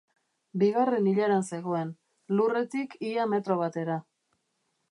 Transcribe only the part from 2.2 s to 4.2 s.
lurretik ia metro batera.